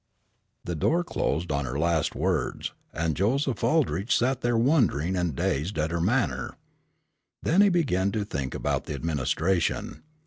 [0.63, 5.77] The door closed on her last words, and Joseph Aldrich sat there wondering and dazed
[5.77, 6.55] at her manner.
[7.43, 10.01] Then he began to think about the administration.